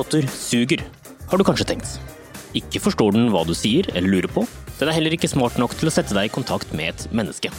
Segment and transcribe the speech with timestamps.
[0.00, 0.80] Chatboter suger,
[1.28, 1.98] har du kanskje tenkt.
[2.56, 4.46] Ikke forstår den hva du sier eller lurer på.
[4.78, 7.50] Den er heller ikke smart nok til å sette deg i kontakt med et menneske.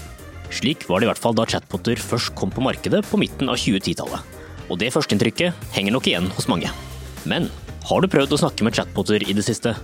[0.49, 3.59] Slik var det i hvert fall da chatpoter først kom på markedet på midten av
[3.61, 4.25] 2010-tallet.
[4.73, 6.71] Og det førsteinntrykket henger nok igjen hos mange.
[7.29, 7.45] Men
[7.85, 9.75] har du prøvd å snakke med chatpoter i det siste?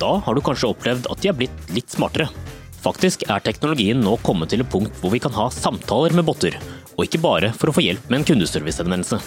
[0.00, 2.26] Da har du kanskje opplevd at de er blitt litt smartere.
[2.82, 6.58] Faktisk er teknologien nå kommet til et punkt hvor vi kan ha samtaler med botter,
[6.96, 9.22] og ikke bare for å få hjelp med en kundeservicehenvendelse.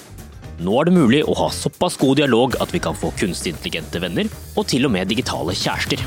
[0.55, 3.99] Nå er det mulig å ha såpass god dialog at vi kan få kunstig intelligente
[3.99, 5.99] venner, og til og med digitale kjærester.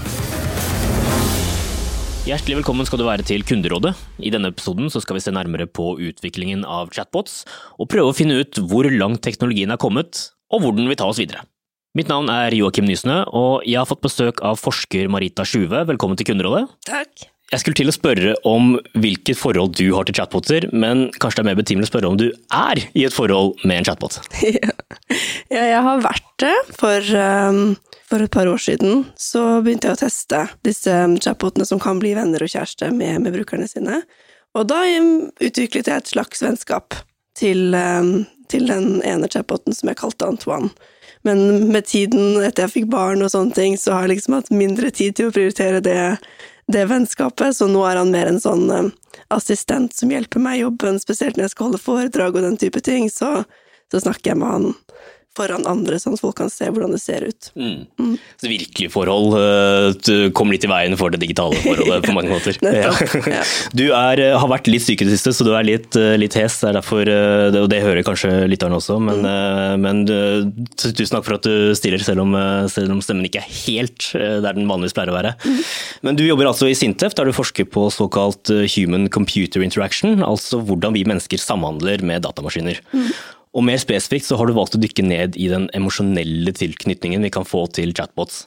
[2.24, 3.92] Hjertelig velkommen skal du være til Kunderådet.
[4.24, 7.42] I denne episoden skal vi se nærmere på utviklingen av chatbots,
[7.76, 11.10] og prøve å finne ut hvor langt teknologien er kommet, og hvor den vil ta
[11.12, 11.44] oss videre.
[11.96, 15.84] Mitt navn er Joakim Nysnø, og jeg har fått besøk av forsker Marita Sjuve.
[15.88, 16.68] Velkommen til Kunderådet.
[16.88, 17.28] Takk.
[17.48, 21.44] Jeg skulle til å spørre om hvilket forhold du har til chatboter, men kanskje det
[21.46, 24.20] er mer betimelig å spørre om du er i et forhold med en chatbot?
[25.48, 26.52] Ja, jeg har vært det.
[26.77, 27.70] For, um,
[28.10, 30.92] for, et par år siden så begynte jeg å teste disse
[31.24, 34.02] chatbotene som kan bli venner og kjæreste med, med brukerne sine.
[34.52, 36.98] Og da utviklet jeg et slags vennskap
[37.40, 40.68] til, um, til den ene chatboten som jeg kalte Antoine.
[41.24, 44.52] Men med tiden, etter jeg fikk barn og sånne ting, så har jeg liksom hatt
[44.52, 45.98] mindre tid til å prioritere det
[46.69, 48.91] det vennskapet, så nå er han mer en sånn um,
[49.33, 52.83] assistent som hjelper meg i jobben, spesielt når jeg skal holde foredrag og den type
[52.84, 53.42] ting, så,
[53.92, 54.66] så snakker jeg med han
[55.39, 57.50] foran andre, sånn at folk kan se hvordan det ser ut.
[57.58, 57.86] Mm.
[58.00, 58.14] Mm.
[58.41, 62.58] Så virkelig forhold uh, kom litt i veien for det digitale forholdet på mange måter.
[62.64, 62.92] ja.
[63.78, 66.17] Du er, eh, har vært litt syk i det siste, så du er litt, uh,
[66.19, 66.58] litt hes.
[66.62, 69.84] Det er derfor, og det hører kanskje lytterne også, men, mm.
[69.84, 70.03] men
[70.78, 72.34] tusen takk for at du stiller, selv om,
[72.73, 75.34] selv om, stemmen ikke er helt der den vanligvis pleier å være.
[75.45, 75.58] Mm.
[76.06, 80.61] Men du jobber altså i Sintef, der du forsker på såkalt human computer interaction, altså
[80.64, 82.83] hvordan vi mennesker samhandler med datamaskiner.
[83.56, 87.32] Og mer spesifikt så har du valgt å dykke ned i den emosjonelle tilknytningen vi
[87.32, 88.44] kan få til chatbots.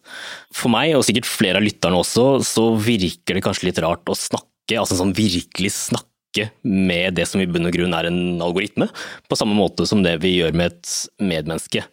[0.53, 4.17] For meg, og sikkert flere av lytterne også, så virker det kanskje litt rart å
[4.17, 8.87] snakke, altså sånn virkelig snakke med det som i bunn og grunn er en algoritme,
[9.27, 11.83] på samme måte som det vi gjør med et medmenneske.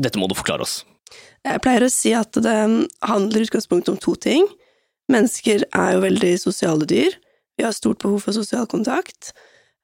[0.00, 0.80] Dette må du forklare oss.
[1.42, 2.56] Jeg pleier å si at det
[3.02, 4.46] handler i utgangspunktet om to ting.
[5.10, 7.18] Mennesker er jo veldig sosiale dyr.
[7.58, 9.32] Vi har stort behov for sosial kontakt.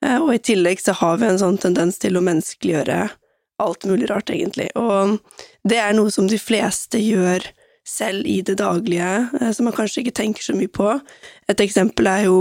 [0.04, 3.00] Eh, og i tillegg så har vi en sånn tendens til å menneskeliggjøre
[3.58, 4.70] alt mulig rart, egentlig.
[4.78, 5.18] Og
[5.66, 7.48] det er noe som de fleste gjør
[7.88, 10.92] selv i det daglige, eh, som man kanskje ikke tenker så mye på.
[11.50, 12.38] Et eksempel er jo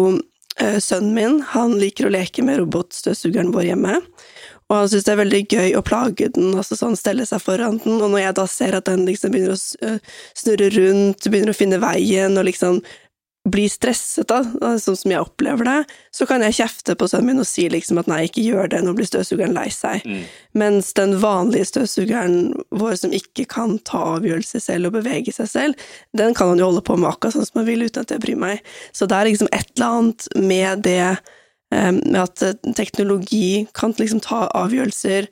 [0.59, 1.39] eh, sønnen min.
[1.55, 3.97] Han liker å leke med robotstøvsugeren vår hjemme.
[4.67, 7.77] Og han syns det er veldig gøy å plage den, altså sånn stelle seg foran
[7.85, 9.93] den, og når jeg da ser at den liksom begynner å
[10.35, 12.81] snurre rundt, begynner å finne veien, og liksom
[13.47, 14.41] blir stresset, da,
[14.81, 15.77] sånn som jeg opplever det,
[16.15, 18.81] så kan jeg kjefte på sønnen min og si liksom at nei, ikke gjør det,
[18.83, 20.03] nå blir støvsugeren lei seg.
[20.07, 20.25] Mm.
[20.59, 22.37] Mens den vanlige støvsugeren
[22.75, 25.87] vår som ikke kan ta avgjørelser selv og bevege seg selv,
[26.17, 28.23] den kan han jo holde på med akkurat sånn som han vil uten at jeg
[28.25, 28.71] bryr meg.
[28.91, 32.45] Så det er liksom et eller annet med det eh, med at
[32.77, 35.31] teknologi kan liksom ta avgjørelser,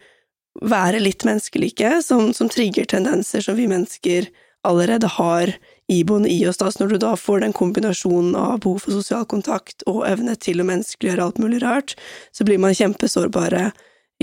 [0.64, 4.30] være litt menneskelike, som, som trigger tendenser som vi mennesker
[4.66, 5.52] allerede har
[5.92, 9.26] iboende i oss, da, så når du da får den kombinasjonen av behov for sosial
[9.30, 11.94] kontakt og evne til å menneskeliggjøre alt mulig rart,
[12.34, 13.68] så blir man kjempesårbare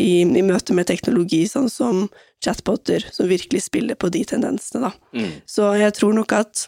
[0.01, 2.07] i, i møte med teknologi, sånn som
[2.43, 4.93] chatboter, som virkelig spiller på de tendensene, da.
[5.15, 5.33] Mm.
[5.47, 6.67] Så jeg tror nok at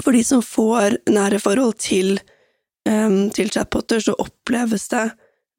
[0.00, 2.14] for de som får nære forhold til,
[2.88, 5.08] um, til chatboter, så oppleves det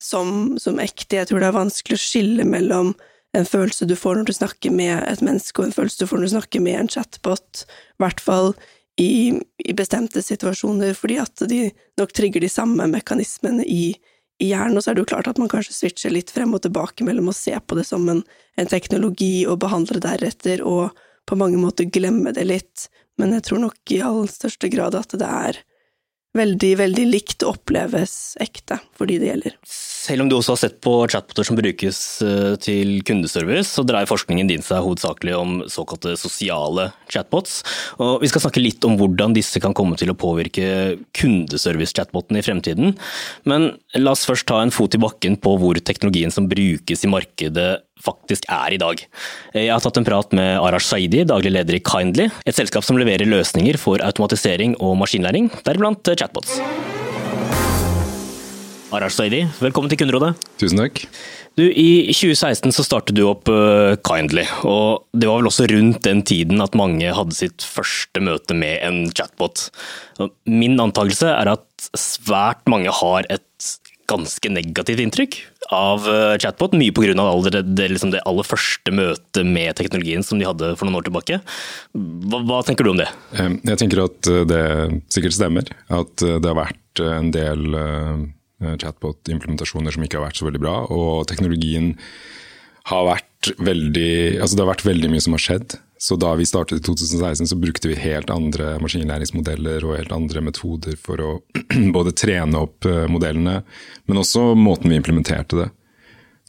[0.02, 1.20] som, som ekte.
[1.20, 2.94] Jeg tror det er vanskelig å skille mellom
[3.38, 6.22] en følelse du får når du snakker med et menneske, og en følelse du får
[6.22, 8.54] når du snakker med en chatbot, i hvert fall
[9.02, 9.34] i,
[9.66, 11.64] i bestemte situasjoner, fordi at de
[12.00, 13.96] nok trigger de samme mekanismene i,
[14.42, 16.62] i hjernen, og så er det jo klart at man kanskje switcher litt frem og
[16.66, 18.22] tilbake mellom å se på det som en,
[18.60, 20.94] en teknologi og behandle deretter, og
[21.26, 25.16] på mange måter glemme det litt, men jeg tror nok i all største grad at
[25.18, 25.62] det er
[26.38, 29.56] veldig, veldig likt oppleves ekte for de det gjelder.
[29.68, 34.10] Selv om du også har sett på chatboter som brukes eh, til kundeservice, så dreier
[34.10, 37.62] forskningen din seg hovedsakelig om såkalte sosiale chatbots.
[38.04, 42.46] Og vi skal snakke litt om hvordan disse kan komme til å påvirke kundeservice-chatbotene i
[42.46, 42.98] fremtiden.
[43.50, 47.12] Men la oss først ta en fot i bakken på hvor teknologien som brukes i
[47.14, 47.72] markedet
[48.04, 49.04] faktisk er i dag.
[49.56, 53.00] Jeg har tatt en prat med Arash Saidi, daglig leder i Kindly, et selskap som
[53.00, 56.60] leverer løsninger for automatisering og maskinlæring, deriblant chatbots.
[58.94, 60.36] Arash Saidi, velkommen til Kunderådet.
[60.62, 61.08] Tusen takk.
[61.58, 66.02] Du, I 2016 så startet du opp uh, Kindly, og det var vel også rundt
[66.06, 69.68] den tiden at mange hadde sitt første møte med en chatbot.
[70.50, 73.46] Min antakelse er at svært mange har et
[74.10, 75.38] ganske negativt inntrykk
[75.74, 76.76] av eh, chatbot.
[76.78, 77.14] Mye pga.
[77.50, 81.08] Det, det, liksom det aller første møtet med teknologien som de hadde for noen år
[81.08, 81.40] tilbake.
[81.94, 83.10] Hva, hva, tenker du om det?
[83.40, 84.64] Jeg tenker at eh, det
[85.14, 85.74] sikkert stemmer.
[85.94, 87.64] At eh, det har vært en del
[88.64, 90.76] chatbot-implementasjoner som ikke har vært så veldig bra.
[90.94, 91.96] Og teknologien
[92.92, 93.30] har vært
[93.60, 95.76] veldig Altså det har vært veldig mye som har skjedd.
[96.04, 100.42] Så da vi startet i 2016, så brukte vi helt andre maskinlæringsmodeller og helt andre
[100.44, 101.30] metoder for å
[101.96, 103.62] både trene opp eh, modellene,
[104.12, 105.70] men også måten vi implementerte det.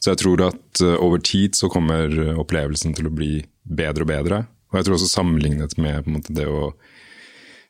[0.03, 4.11] Så jeg tror at eh, over tid så kommer opplevelsen til å bli bedre og
[4.11, 4.41] bedre.
[4.73, 6.73] Og jeg tror også sammenlignet med måte, det å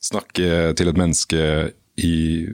[0.02, 1.46] snakke til et menneske
[1.96, 2.48] i,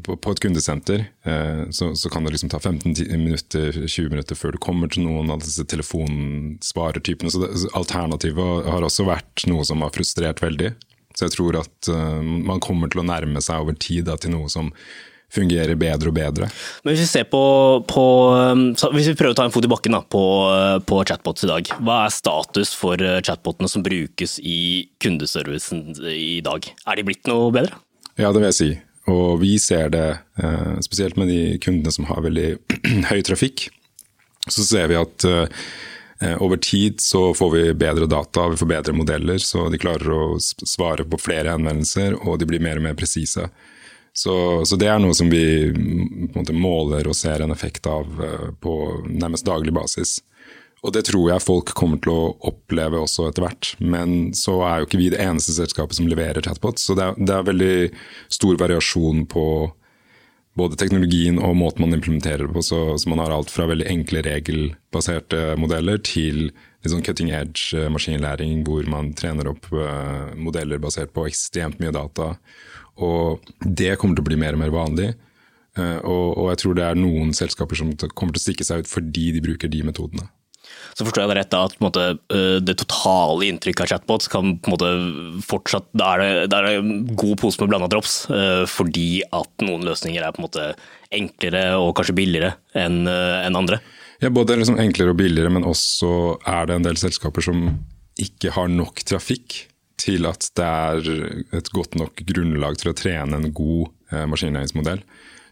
[0.00, 4.56] på, et kundesenter eh, så, så, kan det liksom ta 15 minutter, 20 minutter før
[4.56, 7.32] du kommer til noen av disse telefonsparertypene.
[7.34, 7.44] Så,
[7.76, 10.72] alternativet har også vært noe som har frustrert veldig.
[11.14, 14.32] Så jeg tror at uh, man kommer til å nærme seg over tid da, til
[14.34, 14.72] noe som
[15.34, 16.48] fungerer bedre og bedre.
[16.84, 17.42] Men Hvis vi ser på,
[17.90, 18.04] på
[18.94, 20.24] hvis vi prøver å ta en fot i bakken da, på,
[20.86, 26.38] på, chatbots i dag, hva er status for eh, chatbotene som brukes i kundeservicen i
[26.44, 26.70] dag?
[26.86, 27.80] Er de blitt noe bedre?
[28.16, 28.70] Ja, det vil jeg si.
[29.10, 30.06] Og vi ser det
[30.40, 32.48] eh, spesielt med de kundene som har veldig
[33.10, 33.68] høy trafikk.
[34.48, 35.46] Så ser vi at eh,
[36.40, 40.24] over tid så får vi bedre data, vi får bedre modeller, så de klarer å
[40.40, 43.48] svare på flere henvendelser, og de blir mer og mer presise.
[44.14, 44.34] Så,
[44.64, 48.74] så, det er noe som vi måte, måler og ser en effekt av eh, på
[49.10, 50.20] nærmest daglig basis.
[50.84, 53.70] Og det tror jeg folk kommer til å oppleve også etter hvert.
[53.80, 57.16] Men så er jo ikke vi det eneste selskapet som leverer chatbots, så det er,
[57.16, 57.76] det er veldig
[58.36, 59.46] stor variasjon på
[60.54, 62.62] både teknologien og måten man implementerer det på.
[62.62, 66.50] Så, så, man har alt fra veldig enkle regelbaserte modeller til
[66.84, 71.94] sånn cutting edge eh, maskinlæring, hvor man trener opp uh, modeller basert på ekstremt mye
[71.96, 72.34] data.
[73.00, 75.14] Og det kommer til å bli mer og mer vanlig.
[75.74, 78.86] Og, og jeg tror det er noen selskaper som kommer til å stikke seg ut
[78.92, 80.28] fordi de bruker de metodene
[80.94, 82.04] så forstår jeg det rett da, at måte,
[82.34, 84.90] øh, det totale inntrykket av chatbots kan på en måte
[85.46, 90.22] fortsatt Da er det, det god pose med blanda drops, øh, fordi at noen løsninger
[90.22, 90.68] er på en måte
[91.14, 93.80] enklere og kanskje billigere enn øh, en andre.
[94.22, 97.66] Ja, både liksom enklere og billigere, men også er det en del selskaper som
[98.20, 99.64] ikke har nok trafikk
[99.98, 103.90] til at det er et godt nok grunnlag til å trene en god
[104.30, 105.02] maskinlæringsmodell.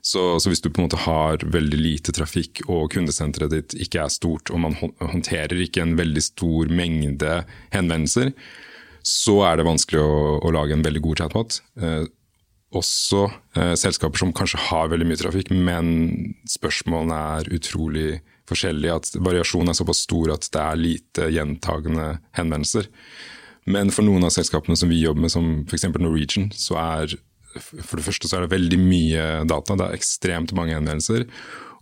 [0.03, 4.01] Så, så, hvis du på en måte har veldig lite trafikk og kundesenteret ditt ikke
[4.03, 7.37] er stort, og man håndterer ikke en veldig stor mengde
[7.71, 8.33] henvendelser,
[9.07, 11.61] så er det vanskelig å, å lage en veldig god chatbot.
[11.79, 12.03] Eh,
[12.75, 13.27] også
[13.59, 15.89] eh, selskaper som kanskje har veldig mye trafikk, men
[16.51, 18.09] spørsmålene er utrolig
[18.51, 18.99] forskjellige.
[18.99, 22.09] At variasjonen er såpass stor at det er lite gjentagende
[22.39, 22.89] henvendelser.
[23.71, 25.87] Men for noen av selskapene som vi jobber med, som f.eks.
[25.95, 27.15] Norwegian, så er
[27.61, 31.27] for det første så er det veldig mye data, det er ekstremt mange henvendelser.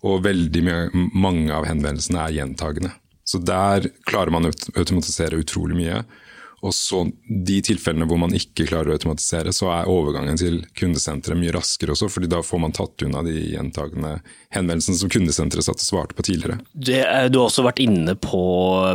[0.06, 2.94] Og veldig mye, mange av henvendelsene er gjentagende.
[3.28, 6.00] Så der klarer man å automatisere utrolig mye.
[6.66, 11.38] Og så de tilfellene hvor man ikke klarer å automatisere, så er overgangen til kundesenteret
[11.40, 14.18] mye raskere også, fordi da får man tatt unna de gjentagende
[14.52, 16.58] henvendelsene som kundesenteret satt og svarte på tidligere.
[16.74, 18.42] du har også vært inne på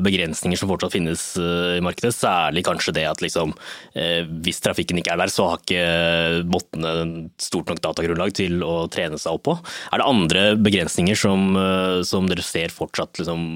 [0.06, 3.56] begrensninger som fortsatt finnes eh, i markedet, særlig kanskje det at liksom,
[3.98, 6.94] eh, hvis trafikken ikke er der, så har ikke bottene
[7.42, 9.58] stort nok datagrunnlag til å trene seg opp på.
[9.92, 13.50] Er det andre begrensninger som, eh, som dere ser fortsatt liksom,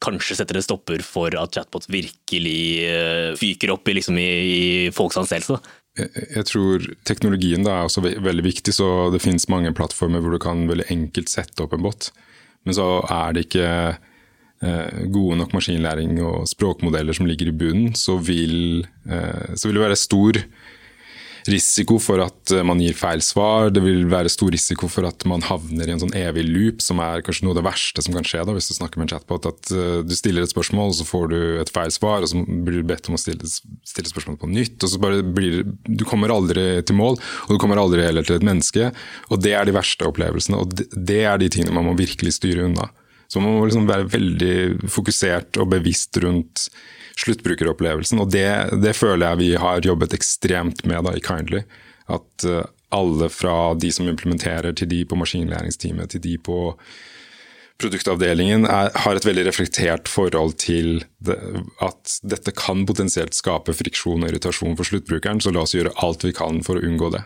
[0.00, 2.86] kanskje setter en stopper for at chatbots virkelig
[3.38, 4.64] fyker opp i, liksom, i, i
[4.94, 5.58] folks anseelse?
[5.98, 10.68] Jeg tror teknologien er også veldig viktig, så det finnes mange plattformer hvor du kan
[10.70, 12.10] veldig enkelt sette opp en bot.
[12.64, 17.94] Men så er det ikke eh, gode nok maskinlæring og språkmodeller som ligger i bunnen,
[17.98, 20.40] så vil, eh, så vil det være stor
[21.52, 23.70] risiko for at eh, man gir feil svar.
[23.74, 27.02] Det vil være stor risiko for at man havner i en sånn evig loop, som
[27.04, 29.14] er kanskje noe av det verste som kan skje da, hvis du snakker med en
[29.14, 29.48] chatbot.
[29.50, 32.80] At uh, du stiller et spørsmål, så får du et feil svar, og så blir
[32.80, 34.78] du bedt om å stille, stille spørsmålet på nytt.
[34.78, 38.38] og så bare blir Du kommer aldri til mål, og du kommer aldri heller til
[38.38, 38.92] et menneske.
[39.30, 42.68] Og det er de verste opplevelsene, og det er de tingene man må virkelig styre
[42.70, 42.90] unna.
[43.30, 46.70] Så man må liksom være veldig fokusert og bevisst rundt
[47.20, 48.20] sluttbrukeropplevelsen.
[48.22, 48.48] Og det,
[48.82, 51.62] det, føler jeg vi har jobbet ekstremt med da, i Kindly.
[52.10, 56.60] At uh, alle fra de som implementerer, til de på maskinlæringsteamet, til de på
[57.80, 61.38] produktavdelingen, er, har et veldig reflektert forhold til det,
[61.80, 66.26] at dette kan potensielt skape friksjon og irritasjon for sluttbrukeren, så la oss gjøre alt
[66.26, 67.22] vi kan for å unngå det.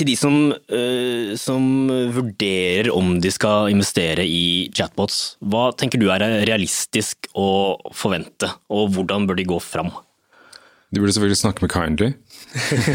[0.00, 0.36] Til de som,
[0.72, 1.64] uh, som,
[2.16, 8.94] vurderer om de skal investere i chatbots, hva tenker du er realistisk å forvente, og
[8.94, 9.92] hvordan bør de gå fram?
[10.90, 12.08] De burde selvfølgelig snakke med Kindly.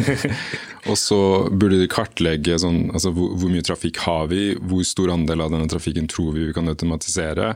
[0.90, 5.14] Og så burde de kartlegge sånn, altså, hvor, hvor, mye trafikk har vi, hvor stor
[5.14, 7.54] andel av denne trafikken tror vi vi kan automatisere.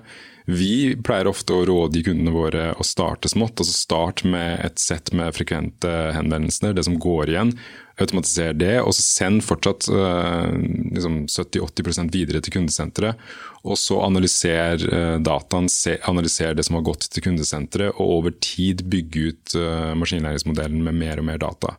[0.50, 3.60] Vi pleier ofte å råde kundene våre å starte smått.
[3.60, 7.53] altså Start med et sett med frekvente henvendelser, det som går igjen.
[8.00, 10.53] Automatisere det, og så send fortsatt uh,
[10.96, 13.20] liksom 70-80% videre til kundesenteret.
[13.68, 18.36] Og så analyser uh, dataen, se, analyser det som har gått til kundesenteret, og over
[18.39, 21.75] tid bygge ut uh, maskinlæringsmodellen med mer og mer data.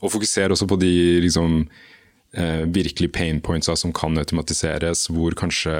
[0.00, 1.64] Og fokusere også på de liksom,
[2.70, 5.74] virkelig pain pointsa som kan automatiseres, hvor kanskje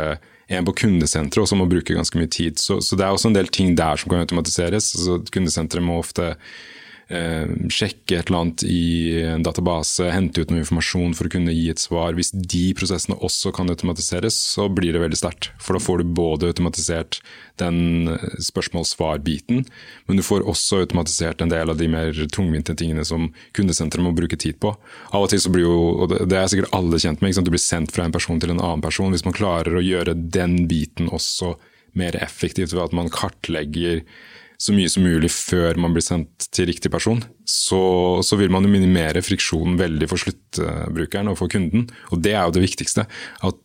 [0.50, 2.58] en på kundesenteret også må bruke ganske mye tid.
[2.58, 4.90] Så, så, det er også en del ting der som kan automatiseres.
[4.98, 6.34] Så kundesenteret må ofte
[7.10, 8.82] sjekke et eller annet i
[9.32, 12.14] en database, hente ut noe informasjon for å kunne gi et svar.
[12.14, 15.50] Hvis de prosessene også kan automatiseres, så blir det veldig sterkt.
[15.58, 17.18] For da får du både automatisert
[17.58, 19.64] den spørsmål-svar-biten,
[20.06, 24.14] men du får også automatisert en del av de mer tungvinte tingene som kundesenteret må
[24.14, 24.76] bruke tid på.
[25.10, 27.62] Av og til så blir jo, og det er sikkert alle kjent med, du blir
[27.62, 29.10] sendt fra en person til en annen person.
[29.10, 31.56] Hvis man klarer å gjøre den biten også
[31.98, 34.04] mer effektivt ved at man kartlegger
[34.60, 37.80] så mye som mulig før man blir sendt til riktig person, så,
[38.26, 41.86] så vil man jo minimere friksjonen veldig for sluttbrukeren og for kunden.
[42.12, 43.06] Og det er jo det viktigste.
[43.46, 43.60] At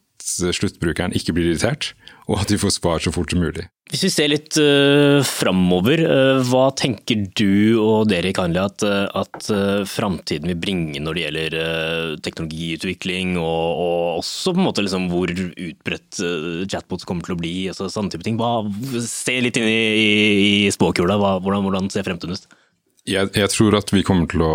[0.55, 1.91] sluttbrukeren ikke blir irritert,
[2.25, 3.67] og at de får svar så fort som mulig.
[3.91, 8.81] Hvis vi ser litt uh, framover, uh, hva tenker du og dere i Kindly at,
[8.81, 14.61] uh, at uh, framtiden vil bringe når det gjelder uh, teknologiutvikling, og, og, også på
[14.61, 18.41] en måte liksom hvor utbredt uh, chatbots kommer til å bli, altså sånne type ting.
[18.41, 18.65] Hva,
[19.05, 20.11] se litt inn i, i,
[20.65, 22.49] i spåkula, hvordan, hvordan, ser fremtiden ut?
[23.05, 24.53] Jeg, jeg, tror at vi kommer til å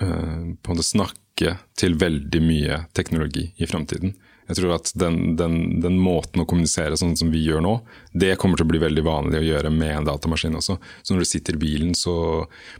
[0.00, 4.16] på en måte snakke til veldig mye teknologi i framtiden.
[4.48, 7.74] Jeg tror at den, den, den, måten å kommunisere sånn som vi gjør nå,
[8.12, 10.78] det kommer til å bli veldig vanlig å gjøre med en datamaskin også.
[11.02, 12.14] Så når du sitter i bilen, så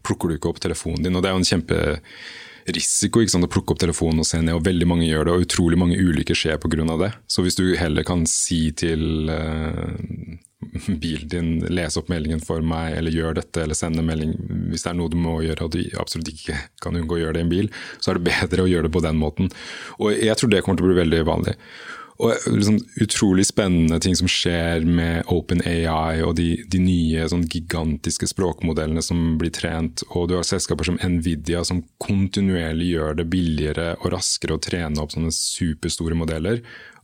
[0.07, 1.17] plukker du ikke opp telefonen din.
[1.17, 4.67] Og det er jo en kjemperisiko sant, å plukke opp telefonen og se ned, og
[4.67, 5.37] veldig mange gjør det.
[5.37, 6.89] Og utrolig mange ulykker skjer pga.
[7.07, 7.13] det.
[7.31, 9.87] Så hvis du heller kan si til uh,
[11.03, 14.35] bilen din, lese opp meldingen for meg, eller gjør dette, eller sende melding
[14.73, 17.39] hvis det er noe du må gjøre og du absolutt ikke kan unngå å gjøre
[17.39, 19.51] det i en bil, så er det bedre å gjøre det på den måten.
[20.01, 21.59] Og jeg tror det kommer til å bli veldig vanlig.
[22.23, 28.29] Og liksom, Utrolig spennende ting som skjer med OpenAI og de, de nye sånn gigantiske
[28.31, 30.05] språkmodellene som blir trent.
[30.13, 35.03] Og du har selskaper som Nvidia som kontinuerlig gjør det billigere og raskere å trene
[35.03, 36.63] opp sånne superstore modeller.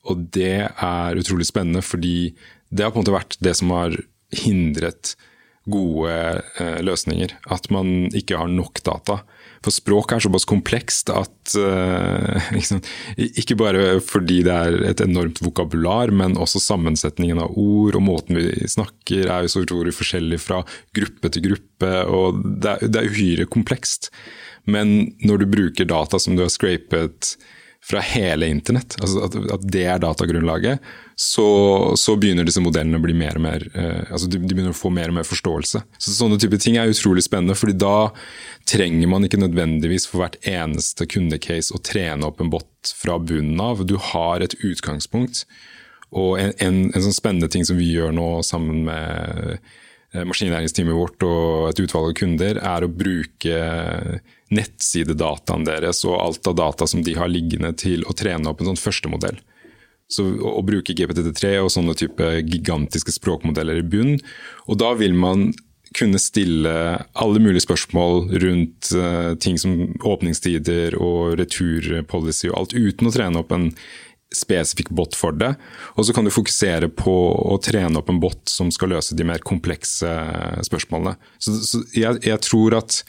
[0.08, 2.30] Og det er utrolig spennende, fordi
[2.70, 3.96] det har på en måte vært det som har
[4.34, 5.14] hindret
[5.68, 6.12] gode
[6.60, 7.34] eh, løsninger.
[7.52, 9.20] At man ikke har nok data.
[9.64, 12.80] For språk er såpass komplekst at eh, ikke,
[13.42, 18.38] ikke bare fordi det er et enormt vokabular, men også sammensetningen av ord og måten
[18.38, 20.62] vi snakker er jo så utrolig forskjellig fra
[20.96, 21.94] gruppe til gruppe.
[22.06, 24.12] og Det er, det er uhyre komplekst.
[24.68, 27.36] Men når du bruker data som du har scrapet
[27.88, 30.82] fra hele internett, altså at, at det er datagrunnlaget,
[31.16, 31.46] så,
[31.96, 34.76] så, begynner disse modellene å bli mer og mer eh, altså de, de, begynner å
[34.76, 35.80] få mer og mer forståelse.
[35.96, 38.10] Så Sånne type ting er utrolig spennende, fordi da
[38.68, 43.58] trenger man ikke nødvendigvis for hvert eneste kundecase å trene opp en bot fra bunnen
[43.64, 43.80] av.
[43.88, 45.46] Du har et utgangspunkt.
[46.12, 49.58] Og en, en, en sånn spennende ting som vi gjør nå sammen med
[50.14, 53.58] maskinlæringsteamet vårt og et utvalg av kunder, er å bruke
[54.54, 58.72] nettsidedataen deres og alt av data som de har liggende til å trene opp en
[58.72, 59.40] sånn førstemodell.
[60.08, 64.14] Så å bruke GPT3 og sånne type gigantiske språkmodeller i bunn.
[64.64, 65.50] Og da vil man
[65.96, 66.72] kunne stille
[67.16, 73.40] alle mulige spørsmål rundt uh, ting som åpningstider og returpolicy og alt, uten å trene
[73.40, 73.70] opp en
[74.34, 75.54] spesifikk bot for det.
[75.96, 77.14] Og så kan du fokusere på
[77.52, 80.10] å trene opp en bot som skal løse de mer komplekse
[80.68, 81.16] spørsmålene.
[81.40, 83.00] Så, så jeg, jeg tror at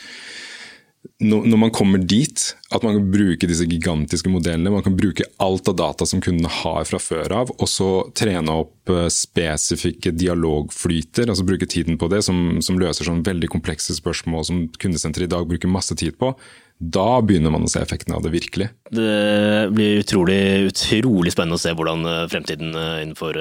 [1.19, 5.67] når man kommer dit, at man kan bruke disse gigantiske modellene, man kan bruke alt
[5.71, 11.27] av data som kundene har fra før av, og så trene opp eh, spesifikke dialogflyter,
[11.27, 15.33] altså bruke tiden på det, som, som løser sånn veldig komplekse spørsmål som kundesenteret i
[15.35, 16.33] dag bruker masse tid på.
[16.79, 18.69] Da begynner man å se effekten av det virkelig.
[18.95, 23.35] Det blir utrolig, utrolig spennende å se hvordan eh, fremtiden eh, innenfor,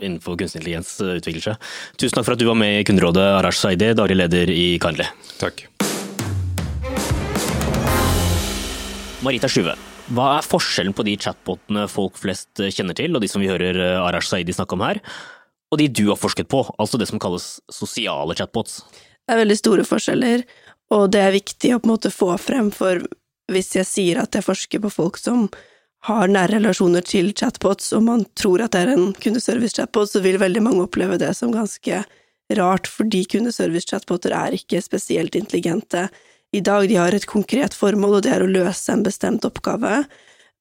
[0.00, 1.68] innenfor kunstig intelligens utvikler seg.
[2.02, 5.06] Tusen takk for at du var med i Kunderådet, Arash Saidi, daglig leder i Kindly.
[5.38, 5.68] Takk.
[9.22, 9.78] Marita Sjuve,
[10.10, 13.78] hva er forskjellen på de chatbotene folk flest kjenner til, og de som vi hører
[13.78, 14.98] eh, Arash Saidi snakke om her,
[15.70, 18.82] og de du har forsket på, altså det som kalles sosiale chatbots?
[19.24, 20.42] Det er veldig store forskjeller,
[20.92, 23.00] og det er viktig å på en måte få frem, for
[23.52, 25.46] hvis jeg sier at jeg forsker på folk som
[26.04, 30.40] har nære relasjoner til chatbots, og man tror at det er en kundeservice-chatbot, så vil
[30.42, 32.02] veldig mange oppleve det som ganske
[32.58, 36.08] rart, fordi kundeservice-chatboter er ikke spesielt intelligente
[36.52, 36.84] i dag.
[36.88, 40.02] De har et konkret formål, og det er å løse en bestemt oppgave.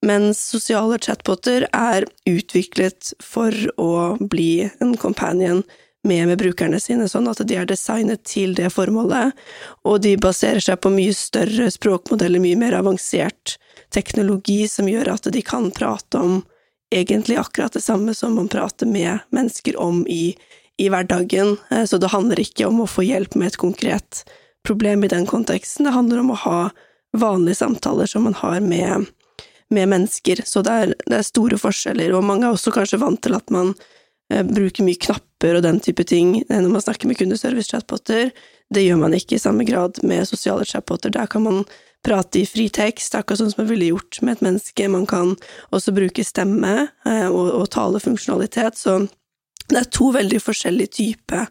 [0.04, 5.64] Mens sosiale chatboter er utviklet for å bli en companion
[6.04, 9.32] med med brukerne sine, sånn at de er designet til det formålet,
[9.88, 13.58] og de baserer seg på mye større språkmodeller, mye mer avansert
[13.94, 16.42] teknologi som gjør at de kan prate om
[16.94, 20.36] egentlig akkurat det samme som man prater med mennesker om i,
[20.78, 24.24] i hverdagen, eh, så det handler ikke om å få hjelp med et konkret
[24.68, 26.60] problem i den konteksten, det handler om å ha
[27.18, 29.10] vanlige samtaler som man har med
[29.74, 33.22] med mennesker, så det er, det er, store forskjeller, og mange er også kanskje vant
[33.26, 33.74] til at man
[34.48, 38.32] bruker mye knapper og den type ting eh, når man snakker med kundeservice-chatboter.
[38.74, 41.14] Det gjør man ikke i samme grad med sosiale chatboter.
[41.14, 41.64] Der kan man
[42.04, 44.88] prate i fri tekst, akkurat sånn som man ville gjort med et menneske.
[44.92, 45.36] Man kan
[45.76, 49.04] også bruke stemme eh, og, og talefunksjonalitet, så
[49.70, 51.48] det er to veldig forskjellige typer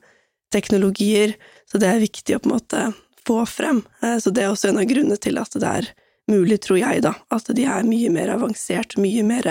[0.53, 1.37] teknologier,
[1.71, 2.87] så det er viktig å på en måte
[3.27, 3.81] få frem.
[4.03, 5.93] Eh, så det er også en av grunnene til at det er
[6.31, 9.49] mulig, tror jeg, da, at de er mye mer avansert, mye mer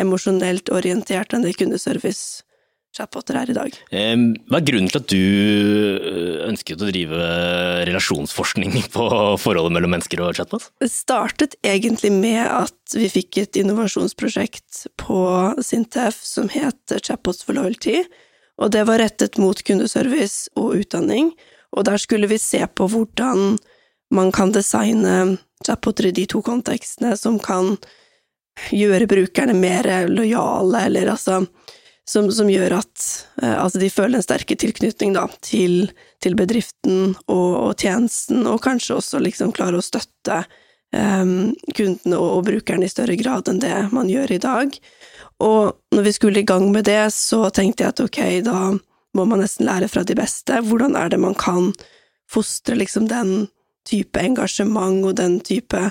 [0.00, 2.44] emosjonelt orientert enn det kundeservice
[2.94, 3.78] chatboter er i dag.
[3.90, 7.30] Hva er grunnen til at du øh, ønsket å drive
[7.88, 9.08] relasjonsforskning på
[9.42, 10.68] forholdet mellom mennesker og chatbot?
[10.82, 15.18] Det startet egentlig med at vi fikk et innovasjonsprosjekt på
[15.64, 18.04] Sintef som het Chatbots for loyalty,
[18.62, 21.32] og det var rettet mot kundeservice og utdanning,
[21.74, 23.56] og der skulle vi se på hvordan
[24.14, 27.74] man kan designe chatboter i de to kontekstene som kan
[28.70, 31.40] gjøre brukerne mer lojale, eller altså
[32.08, 33.04] som, som gjør at
[33.42, 35.88] eh, altså de føler en sterke tilknytning da, til,
[36.24, 42.28] til bedriften og, og, tjenesten, og kanskje også liksom klare å støtte eh, kundene og,
[42.38, 44.78] og brukerne i større grad enn det man gjør i dag.
[45.44, 48.60] Og når vi skulle i gang med det, så tenkte jeg at ok, da
[49.14, 50.60] må man nesten lære fra de beste.
[50.66, 51.72] Hvordan er det man kan
[52.30, 53.46] fostre liksom den
[53.88, 55.90] type engasjement og den type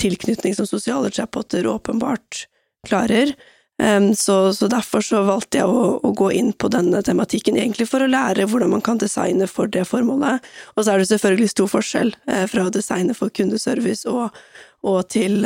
[0.00, 2.46] tilknytning som sosiale chatboter åpenbart
[2.88, 3.34] klarer.
[3.74, 8.04] Så, så, derfor så valgte jeg å, å, gå inn på denne tematikken, egentlig for
[8.04, 10.46] å lære hvordan man kan designe for det formålet.
[10.76, 14.38] Og så er det selvfølgelig stor forskjell eh, fra å designe for kundeservice og,
[14.86, 15.42] og til,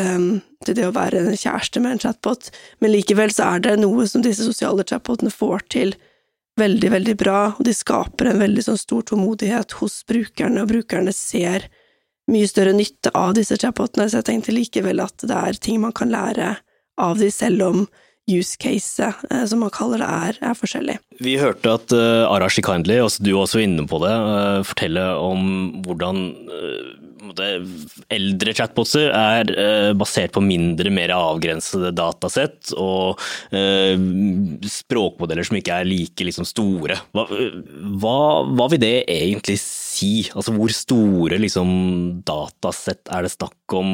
[0.67, 2.51] til, det å være en kjæreste med en chatbot,
[2.85, 5.97] men likevel så er det noe som disse sosiale chatbotene får til
[6.59, 11.15] veldig, veldig bra, og de skaper en veldig sånn stor tålmodighet hos brukerne, og brukerne
[11.15, 11.69] ser
[12.29, 15.95] mye større nytte av disse chatbotene, så jeg tenkte likevel at det er ting man
[15.97, 16.57] kan lære
[17.01, 17.87] av de, selv om
[18.29, 20.99] use case, eh, som man kaller det, er, er forskjellig.
[21.25, 25.49] Vi hørte at uh, Arashi Kindly, også du også inne på det, uh, fortelle om
[25.87, 26.95] hvordan uh,
[28.15, 33.21] eldre chatbotser er uh, basert på mindre, mer avgrensede datasett og
[34.69, 36.99] språkmodeller som ikke er like liksom, store.
[37.17, 38.19] Hva, hva,
[38.53, 39.78] hva, vil det egentlig si?
[39.99, 40.13] Si?
[40.35, 41.69] Altså hvor store liksom,
[42.27, 43.91] datasett er det snakk om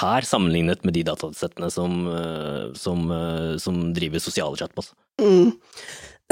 [0.00, 4.92] her, sammenlignet med de datasettene som, eh, som, eh, som driver sosiale chatbots?
[5.20, 5.52] Mm.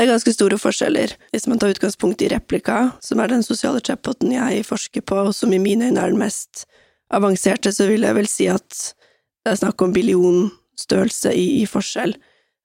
[0.01, 1.13] Det er ganske store forskjeller.
[1.35, 5.35] Hvis man tar utgangspunkt i Replika, som er den sosiale chatboten jeg forsker på, og
[5.37, 6.65] som i mine øyne er den mest
[7.13, 8.71] avanserte, så vil jeg vel si at
[9.45, 12.15] det er snakk om billionstørrelse i, i forskjell.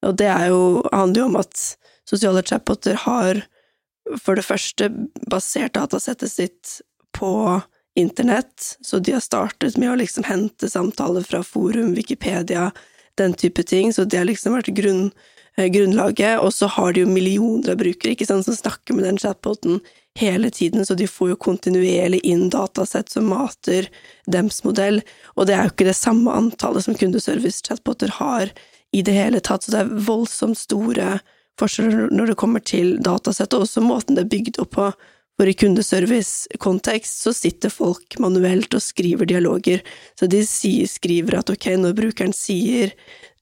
[0.06, 1.66] Og det jo, handler jo om at
[2.08, 3.42] sosiale chatboter har
[4.22, 4.90] for det første
[5.30, 6.80] basert datasettet sitt
[7.16, 7.62] på
[7.96, 12.72] internett, så de har startet med å liksom hente samtaler fra forum, Wikipedia,
[13.16, 15.12] den type ting, så det har liksom vært grunn,
[15.58, 16.42] eh, grunnlaget.
[16.44, 19.80] Og så har de jo millioner av brukere ikke sant, som snakker med den chatboten
[20.20, 23.88] hele tiden, så de får jo kontinuerlig inn datasett som mater
[24.28, 25.02] dems modell,
[25.36, 28.52] og det er jo ikke det samme antallet som kundeservice-chatboter har
[28.96, 31.20] i det hele tatt, så det er voldsomt store
[31.60, 34.90] forskjeller når det kommer til datasett, og også måten det er bygd opp på.
[35.36, 39.82] For i kundeservice-kontekst så sitter folk manuelt og skriver dialoger,
[40.16, 42.94] så de skriver at ok, når brukeren sier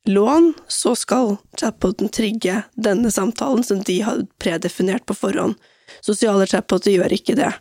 [0.09, 5.53] lån, så skal chatboten trigge denne samtalen som de har predefinert på forhånd.
[6.01, 7.51] Sosiale chatboter gjør ikke det.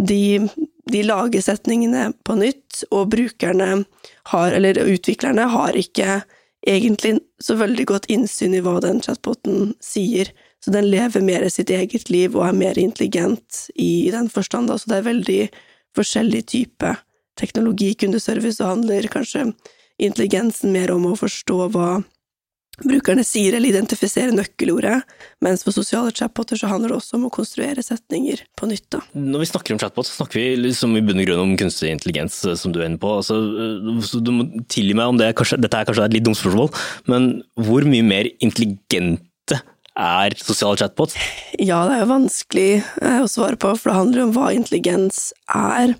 [0.00, 0.48] De,
[0.88, 3.84] de lager setningene på nytt, og brukerne
[4.32, 6.22] har, eller utviklerne, har ikke
[6.68, 10.30] egentlig så veldig godt innsyn i hva den chatboten sier,
[10.62, 14.90] så den lever mer sitt eget liv og er mer intelligent i den forstand, så
[14.90, 15.40] det er veldig
[15.98, 16.94] forskjellig type
[17.40, 17.92] teknologi.
[17.98, 19.48] Kundeservice og handler kanskje
[20.02, 21.88] intelligensen mer om å forstå hva
[22.86, 25.00] brukerne sier eller identifiserer nøkkelordet,
[25.44, 28.86] mens for sosiale chatboter så handler det også om å konstruere setninger på nytt.
[28.94, 29.02] Da.
[29.16, 31.92] Når vi snakker om chatbot, så snakker vi liksom i bunn og grunn om kunstig
[31.92, 33.16] intelligens, eh, som du er inne på.
[33.22, 36.40] Altså, eh, du må tilgi meg om det, kanskje, dette er kanskje et litt dumt
[36.40, 36.72] spørsmål,
[37.10, 39.60] men hvor mye mer intelligente
[39.98, 41.18] er sosiale chatbots?
[41.60, 45.30] Ja, det er jo vanskelig eh, å svare på, for det handler om hva intelligens
[45.48, 45.96] er.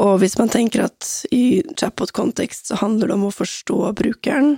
[0.00, 4.56] Og hvis man tenker at i chatbot-kontekst så handler det om å forstå brukeren,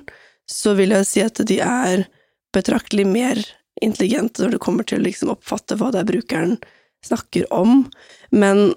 [0.51, 2.07] så vil jeg si at de er
[2.55, 3.41] betraktelig mer
[3.83, 6.59] intelligente når det kommer til å liksom oppfatte hva det er brukeren
[7.05, 7.85] snakker om,
[8.33, 8.71] men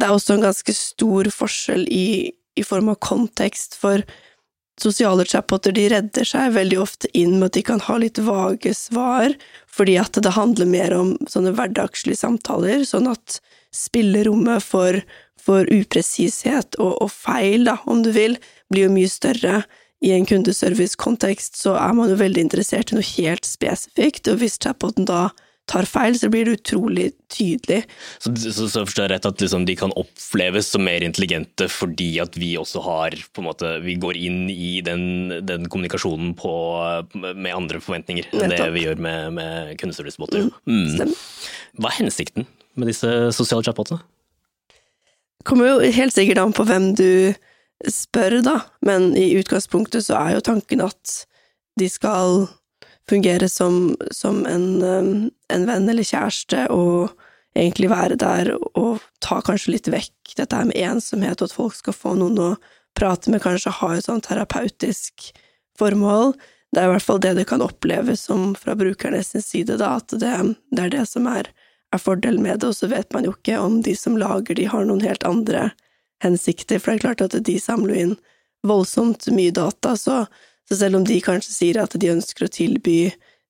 [0.00, 4.02] det er også en ganske stor forskjell i, i form av kontekst, for
[4.80, 8.72] sosiale chatboter de redder seg veldig ofte inn med at de kan ha litt vage
[8.74, 9.36] svar,
[9.70, 13.38] fordi at det handler mer om sånne hverdagslige samtaler, sånn at
[13.74, 14.98] spillerommet for
[15.44, 18.38] for upresishet og, og, feil, da, om du vil,
[18.72, 19.62] blir jo mye større.
[20.04, 24.60] I en kundeservice-kontekst så er man jo veldig interessert i noe helt spesifikt, og hvis
[24.60, 25.30] chatboten da
[25.70, 27.84] tar feil, så blir det utrolig tydelig.
[28.20, 32.10] Så, så, så forstår jeg rett at liksom, de kan oppleves som mer intelligente fordi
[32.22, 36.52] at vi også har på en måte, Vi går inn i den, den kommunikasjonen på,
[37.16, 40.50] med andre forventninger enn det vi gjør med, med kundeservicebåter.
[40.68, 41.00] Mm.
[41.00, 41.16] Mm.
[41.80, 44.02] Hva er hensikten med disse sosiale chatbotene?
[45.40, 47.08] Det kommer jo helt sikkert an på hvem du
[47.90, 51.14] spør, da, men i utgangspunktet så er jo tanken at
[51.80, 52.46] de skal
[53.10, 55.12] fungere som, som en, um,
[55.52, 57.12] en, venn eller kjæreste, og
[57.58, 61.76] egentlig være der og ta kanskje litt vekk dette her med ensomhet, og at folk
[61.78, 62.50] skal få noen å
[62.98, 65.30] prate med, kanskje ha et sånn terapeutisk
[65.78, 66.32] formål.
[66.74, 70.14] Det er i hvert fall det det kan oppleves som fra brukernes side, da, at
[70.18, 70.34] det,
[70.74, 71.50] det er det som er
[71.94, 74.66] er fordelen med det, og så vet man jo ikke om de som lager de
[74.70, 75.68] har noen helt andre
[76.22, 78.16] hensikter, for det er klart at de samler inn
[78.64, 80.24] voldsomt mye data, så,
[80.68, 82.98] så selv om de kanskje sier at de ønsker å tilby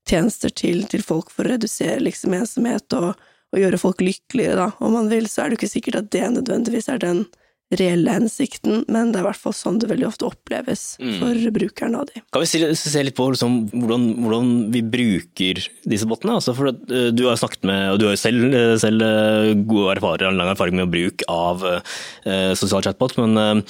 [0.09, 4.69] tjenester til, til folk for å redusere liksom ensomhet og, og, gjøre folk lykkeligere, da,
[4.85, 7.25] om man vil, så er det jo ikke sikkert at det nødvendigvis er den
[7.79, 11.13] reelle hensikten, men det er i hvert fall sånn det veldig ofte oppleves mm.
[11.21, 12.23] for brukeren av de.
[12.35, 15.61] Kan vi se litt på liksom, hvordan, hvordan, vi bruker
[15.91, 16.39] disse bottene?
[16.39, 19.53] Altså for at, uh, du har snakket med, og du har selv, eh, selv uh,
[19.69, 21.63] god erfaring, lang erfaring med bruk av
[22.59, 23.63] sosial chatbot, men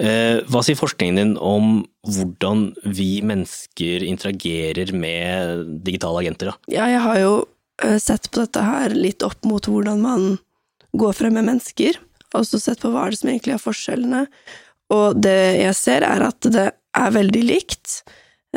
[0.00, 6.52] hva sier forskningen din om hvordan vi mennesker interagerer med digitale agenter?
[6.52, 6.72] Da?
[6.72, 7.34] Ja, jeg har jo
[8.02, 10.30] sett på dette her litt opp mot hvordan man
[10.96, 11.98] går frem med mennesker
[12.36, 14.24] og så sett på hva er det som egentlig er forskjellene.
[14.94, 18.00] Og det jeg ser, er at det er veldig likt.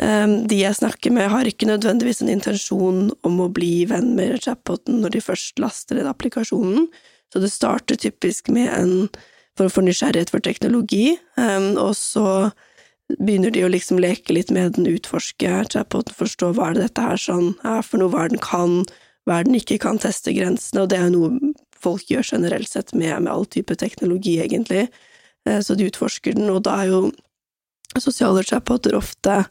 [0.00, 4.40] Ehm, de jeg snakker med, har ikke nødvendigvis en intensjon om å bli venn med
[4.42, 6.88] chatboten når de først laster ned applikasjonen,
[7.30, 8.94] så det starter typisk med en
[9.54, 12.50] for nysgjerrighet for teknologi, ehm, og så
[13.20, 17.04] begynner de å liksom leke litt med den, utforske chatboten, forstå hva er det dette
[17.04, 18.80] her sånn er for noe, hva er den kan,
[19.28, 22.70] hva er den ikke kan, teste grensene, og det er jo noe folk gjør generelt
[22.70, 24.88] sett med, med all type teknologi, egentlig.
[25.48, 27.04] Eh, så de utforsker den, og da er jo
[28.00, 29.44] sosiale chatboter ofte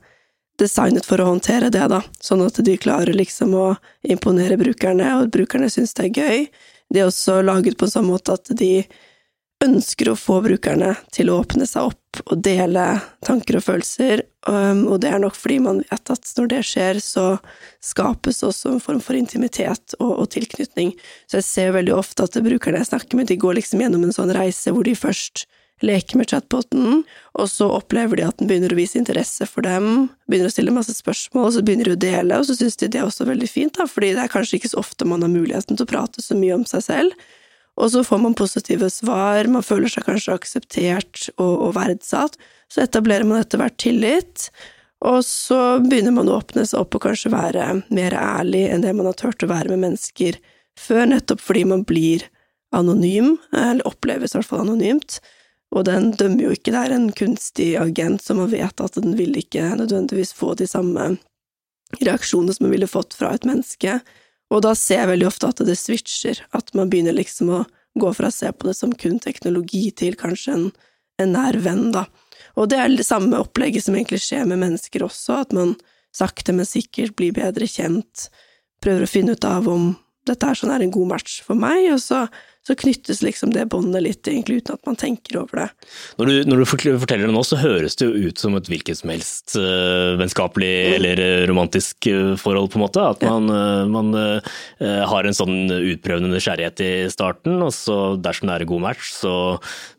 [0.59, 3.67] designet for å håndtere det, da, sånn at de klarer liksom å
[4.05, 6.45] imponere brukerne, og brukerne syns det er gøy.
[6.93, 8.83] De er også laget på en sånn måte at de
[9.63, 12.84] ønsker å få brukerne til å åpne seg opp og dele
[13.26, 16.99] tanker og følelser, um, og det er nok fordi man vet at når det skjer,
[17.02, 17.26] så
[17.84, 20.93] skapes også en form for intimitet og, og tilknytning.
[21.26, 24.15] Så jeg ser veldig ofte at brukerne jeg snakker med, de går liksom gjennom en
[24.15, 25.47] sånn reise hvor de først
[25.84, 27.02] leker med chatboten,
[27.36, 30.76] og så opplever de at den begynner å vise interesse for dem, begynner å stille
[30.76, 33.28] masse spørsmål, og så begynner de å dele, og så syns de det er også
[33.28, 35.89] veldig fint, da, fordi det er kanskje ikke så ofte man har muligheten til å
[35.89, 37.26] prate så mye om seg selv.
[37.81, 42.38] Og så får man positive svar, man føler seg kanskje akseptert og, og verdsatt.
[42.69, 44.49] Så etablerer man etter hvert tillit,
[45.03, 48.93] og så begynner man å åpne seg opp og kanskje være mer ærlig enn det
[48.95, 50.38] man har turt å være med mennesker
[50.79, 52.23] før, nettopp fordi man blir
[52.73, 55.19] anonym, eller oppleves i hvert fall anonymt.
[55.73, 59.17] Og den dømmer jo ikke, det er en kunstig agent, så man vet at den
[59.17, 61.15] vil ikke nødvendigvis få de samme
[62.01, 63.99] reaksjonene som man ville fått fra et menneske.
[64.51, 67.63] Og da ser jeg veldig ofte at det switcher, at man begynner liksom å
[67.99, 70.67] gå fra å se på det som kun teknologi til kanskje en,
[71.21, 72.08] en nær venn, da.
[72.60, 75.75] Og det er det samme opplegget som egentlig skjer med mennesker også, at man
[76.13, 78.27] sakte, men sikkert blir bedre kjent,
[78.84, 79.93] prøver å finne ut av om
[80.27, 82.25] dette er, sånn er en god match for meg, og så
[82.63, 85.65] så knyttes liksom det båndet litt, egentlig uten at man tenker over det.
[86.15, 89.02] Når du, når du, forteller det nå, så høres det jo ut som et hvilket
[89.02, 90.93] som helst uh, vennskapelig mm.
[90.95, 93.04] eller eh, romantisk uh, forhold, på en måte.
[93.04, 94.15] At man, uh, man
[94.80, 99.12] har en sånn utprøvende nysgjerrighet i starten, og så dersom det er en god match,
[99.15, 99.36] så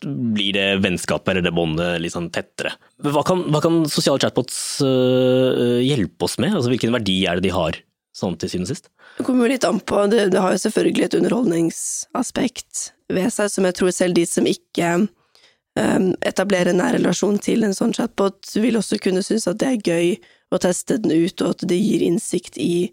[0.04, 2.74] blir det vennskapet eller det båndet litt sånn tettere.
[3.04, 6.54] Hva kan, hva kan sosiale chatbots hjelpe oss med?
[6.56, 7.80] Altså, hvilken verdi er det de har?
[8.14, 8.88] Sånn til siden sist?
[9.18, 10.04] Det kommer jo litt an på.
[10.10, 14.46] Det, det, har jo selvfølgelig et underholdningsaspekt ved seg, som jeg tror selv de som
[14.48, 19.60] ikke um, etablerer en nær relasjon til en sånn chatbot, vil også kunne synes at
[19.62, 20.14] det er gøy
[20.54, 22.86] å teste den ut, og at det gir innsikt i,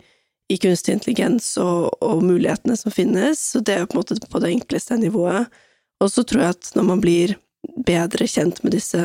[0.50, 3.44] i kunstig intelligens og, og, mulighetene som finnes.
[3.54, 5.54] Så det er på en måte på det enkleste nivået.
[6.02, 7.38] Og så tror jeg at når man blir
[7.86, 8.98] bedre kjent med disse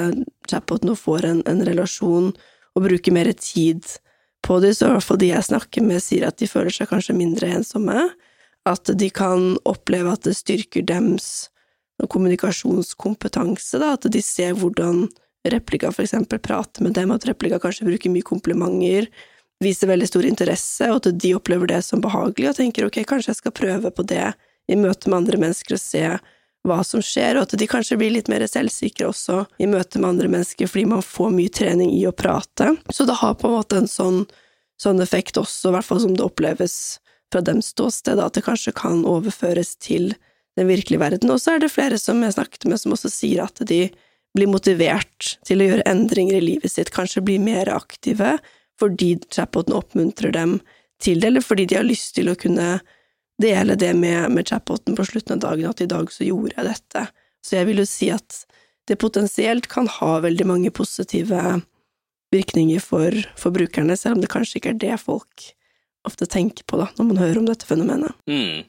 [0.49, 2.33] chatbotene og får en, en relasjon
[2.77, 3.85] og bruker mer tid
[4.47, 6.91] på dem, så i hvert fall de jeg snakker med, sier at de føler seg
[6.91, 8.09] kanskje mindre ensomme.
[8.67, 11.49] At de kan oppleve at det styrker dems
[12.03, 15.07] kommunikasjonskompetanse, da, at de ser hvordan
[15.47, 19.09] replika eksempel prater med dem, at replika kanskje bruker mye komplimenter,
[19.63, 23.33] viser veldig stor interesse, og at de opplever det som behagelig og tenker ok, kanskje
[23.33, 24.35] jeg skal prøve på det
[24.69, 26.03] i møte med andre mennesker og se
[26.69, 30.11] hva som skjer, og at de kanskje blir litt mer selvsikre også i møte med
[30.15, 32.75] andre mennesker fordi man får mye trening i å prate.
[32.91, 34.25] Så det har på en måte en sånn,
[34.81, 36.77] sånn effekt også, i hvert fall som det oppleves
[37.33, 40.13] fra dems ståsted, at det kanskje kan overføres til
[40.57, 41.33] den virkelige verden.
[41.33, 43.87] Og så er det flere som jeg snakket med, som også sier at de
[44.37, 48.37] blir motivert til å gjøre endringer i livet sitt, kanskje bli mer aktive
[48.77, 50.59] fordi chatboten oppmuntrer dem
[51.01, 52.75] til det, eller fordi de har lyst til å kunne
[53.43, 56.69] dele det med, med chatboten på slutten av dagen, at i dag så gjorde jeg
[56.71, 57.07] dette.
[57.45, 58.43] Så jeg vil jo si at
[58.87, 61.61] det potensielt kan ha veldig mange positive
[62.35, 65.51] virkninger for, for brukerne, selv om det kanskje ikke er det folk
[66.07, 68.15] ofte tenker på da, når man hører om dette fenomenet.
[68.31, 68.63] Mm.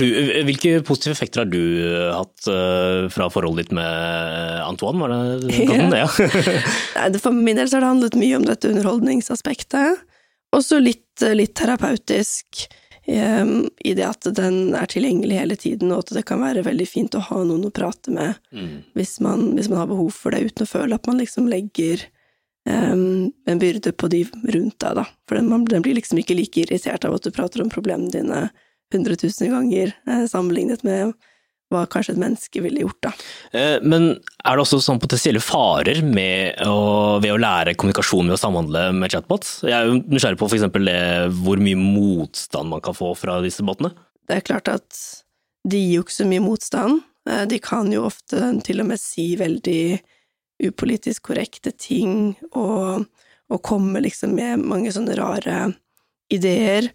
[0.00, 0.04] Du,
[0.48, 5.02] hvilke positive effekter har du eh, hatt uh, fra forholdet ditt med Antoine?
[5.02, 5.12] Var
[5.44, 6.08] det kan ja.
[6.96, 7.08] ja.
[7.20, 10.06] For min del så har det handlet mye om dette underholdningsaspektet.
[10.56, 12.64] Også litt, eh, litt terapeutisk
[13.08, 17.16] i det at den er tilgjengelig hele tiden, og at det kan være veldig fint
[17.16, 18.92] å ha noen å prate med mm.
[18.98, 22.04] hvis, man, hvis, man, har behov for det, uten å føle at man liksom legger
[22.68, 25.06] um, en byrde på de rundt deg, da.
[25.28, 28.12] For den, man, den, blir liksom ikke like irritert av at du prater om problemene
[28.14, 28.44] dine
[28.94, 31.12] hundre tusen ganger, eh, sammenlignet med
[31.70, 33.12] hva kanskje et menneske ville gjort, da.
[33.54, 36.02] Eh, men er det også sånn potensielle farer
[36.66, 36.76] å,
[37.22, 39.60] ved å lære kommunikasjon ved å samhandle med chatbots?
[39.66, 40.66] Jeg er jo nysgjerrig på f.eks.
[41.40, 43.92] hvor mye motstand man kan få fra disse botene?
[44.26, 44.98] Det er klart at
[45.68, 47.04] de gir jo ikke så mye motstand.
[47.28, 49.84] Eh, de kan jo ofte til og med si veldig
[50.70, 53.06] upolitisk korrekte ting, og,
[53.48, 55.70] og komme liksom med mange sånne rare
[56.32, 56.90] ideer.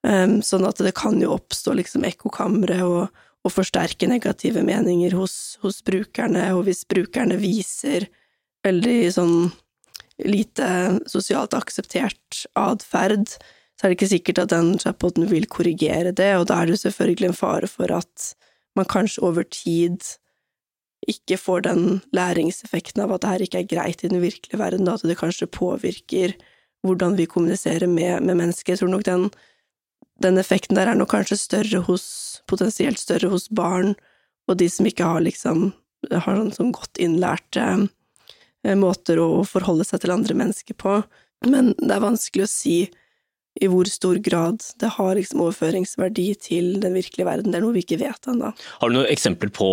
[0.00, 5.58] Um, sånn at det kan jo oppstå liksom ekkokamre og, og, forsterke negative meninger hos,
[5.62, 8.08] hos, brukerne, og hvis brukerne viser
[8.66, 9.36] veldig sånn
[10.20, 13.30] lite sosialt akseptert atferd,
[13.80, 16.82] så er det ikke sikkert at den chatboten vil korrigere det, og da er det
[16.82, 18.32] selvfølgelig en fare for at
[18.76, 20.04] man kanskje over tid
[21.08, 24.88] ikke får den læringseffekten av at det her ikke er greit i den virkelige verden,
[24.88, 26.36] at det kanskje påvirker
[26.84, 28.72] hvordan vi kommuniserer med, med mennesker.
[28.72, 29.30] Jeg tror nok den,
[30.22, 32.06] den, effekten der er nok kanskje større hos,
[32.50, 33.94] potensielt større hos barn,
[34.48, 35.70] og de som ikke har liksom
[36.10, 37.64] har sånn, sånn godt innlærte
[38.64, 41.00] eh, måter å forholde seg til andre mennesker på.
[41.46, 42.76] Men det er vanskelig å si
[43.58, 47.50] i hvor stor grad det har liksom overføringsverdi til den virkelige verden.
[47.50, 48.52] Det er noe vi ikke vet ennå.
[48.54, 49.68] Har du noen eksempler på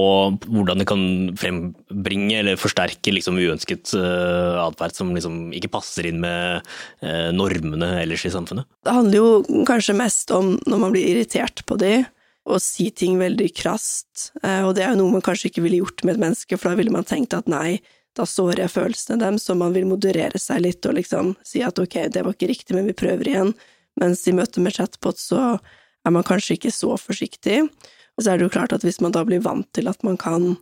[0.47, 1.03] hvordan det kan
[1.37, 6.65] frembringe eller forsterke liksom uønsket uh, atferd som liksom ikke passer inn med
[7.05, 8.67] uh, normene ellers i samfunnet?
[8.87, 11.99] Det handler jo kanskje mest om når man blir irritert på de,
[12.47, 14.31] og si ting veldig krast.
[14.41, 16.71] Uh, og det er jo noe man kanskje ikke ville gjort med et menneske, for
[16.71, 17.77] da ville man tenkt at nei,
[18.17, 21.79] da sårer jeg følelsene dem, så man vil moderere seg litt og liksom si at
[21.79, 23.53] ok, det var ikke riktig, men vi prøver igjen.
[24.01, 27.63] Mens i møte med chatbot så er man kanskje ikke så forsiktig.
[28.17, 30.17] Og så er det jo klart at hvis man da blir vant til at man
[30.21, 30.55] kan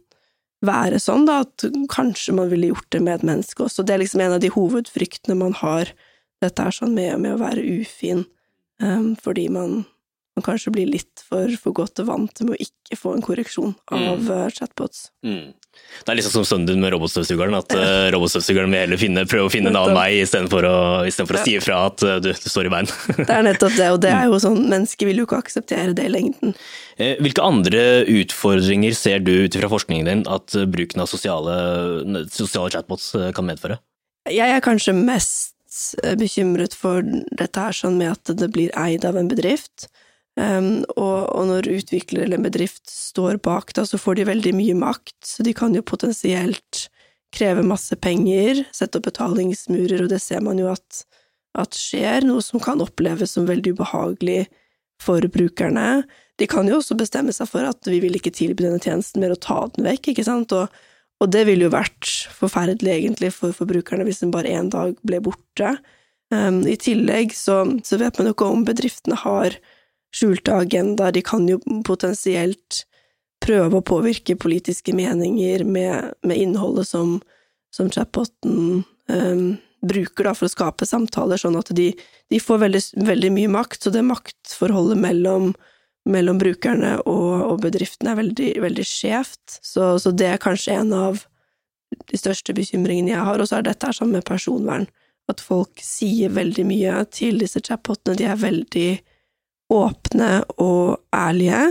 [0.66, 3.84] være sånn, da, at kanskje man ville gjort det med et menneske også.
[3.84, 5.92] Det er liksom en av de hovedfryktene man har,
[6.44, 8.26] dette er sånn med, med å være ufin,
[8.84, 9.84] um, fordi man
[10.36, 14.20] man kanskje blir litt for, for godt vant med å ikke få en korreksjon av
[14.20, 14.32] mm.
[14.36, 15.08] Eh, chatbots.
[15.24, 15.54] Mm.
[16.06, 19.50] Det er liksom som sønnen din med robotstøvsugeren, at uh, robotstøvsugeren vil heller finne, prøve
[19.50, 20.76] å finne en annen vei istedenfor å,
[21.18, 22.92] for å si ifra at uh, du, du, står i veien.
[23.22, 26.06] det er nettopp det, og det er jo sånn, mennesker vil jo ikke akseptere det
[26.10, 26.54] i lengden.
[26.96, 31.58] Hvilke andre utfordringer ser du ut fra forskningen din at bruken av sosiale,
[32.32, 33.82] sosiale chatbots kan medføre?
[34.32, 35.52] Jeg er kanskje mest
[36.16, 37.04] bekymret for
[37.36, 39.90] dette her sånn med at det blir eid av en bedrift.
[40.36, 44.52] Um, og, og, når utvikler eller en bedrift står bak, da, så får de veldig
[44.58, 46.90] mye makt, så de kan jo potensielt
[47.36, 51.06] kreve masse penger, sette opp betalingsmurer, og det ser man jo at,
[51.60, 54.46] at skjer, noe som kan oppleves som veldig ubehagelig
[55.04, 56.04] for brukerne.
[56.40, 59.36] De kan jo også bestemme seg for at vi vil ikke tilby denne tjenesten mer,
[59.36, 60.68] og ta den vekk, ikke sant, og,
[61.24, 65.22] og det ville jo vært forferdelig, egentlig, for, forbrukerne hvis den bare én dag ble
[65.24, 65.78] borte.
[66.34, 69.56] Um, I tillegg så, så vet man jo ikke om bedriftene har
[70.16, 71.14] skjulte agendaer.
[71.16, 72.86] De kan jo potensielt
[73.44, 77.20] prøve å påvirke politiske meninger med, med innholdet som,
[77.76, 79.46] som chatboten um,
[79.86, 81.92] bruker da, for å skape samtaler, sånn at de,
[82.32, 83.84] de får veldig, veldig, mye makt.
[83.84, 85.54] Så det maktforholdet mellom
[86.06, 89.58] mellom brukerne og, og bedriftene er veldig, veldig skjevt.
[89.66, 91.24] Så, så, det er kanskje en av
[92.12, 93.42] de største bekymringene jeg har.
[93.42, 94.88] Og så er dette her sammen med personvern.
[95.32, 98.18] At folk sier veldig mye til disse chatbotene.
[98.20, 98.90] De er veldig
[99.74, 101.64] åpne og ærlige.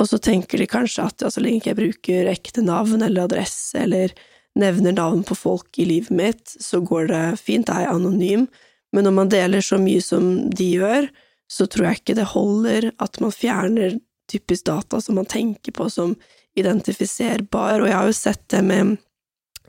[0.00, 3.28] Og så tenker de kanskje at ja, så lenge ikke jeg bruker ekte navn eller
[3.28, 4.14] adresse eller
[4.58, 8.46] nevner navn på folk i livet mitt, så går det fint, da er jeg anonym.
[8.92, 11.08] Men når man deler så mye som de gjør,
[11.48, 13.96] så tror jeg ikke det holder at man fjerner
[14.32, 16.14] typisk data som man tenker på som
[16.58, 18.96] identifiserbar, og jeg har jo sett det med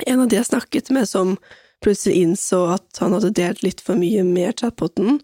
[0.07, 1.37] en av de jeg snakket med som
[1.83, 5.21] plutselig innså at han hadde delt litt for mye med chatboten,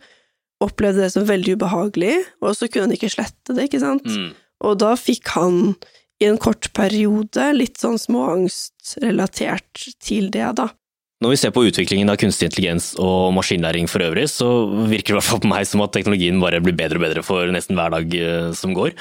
[0.64, 4.08] opplevde det som veldig ubehagelig, og så kunne han ikke slette det, ikke sant?
[4.08, 4.34] Mm.
[4.68, 5.78] Og da fikk han
[6.20, 10.68] i en kort periode litt sånn småangst relatert til det, da.
[11.20, 14.48] Når vi ser på utviklingen av kunstig intelligens og maskinlæring for øvrig, så
[14.88, 17.24] virker det i hvert fall på meg som at teknologien bare blir bedre og bedre
[17.28, 18.94] for nesten hver dag eh, som går.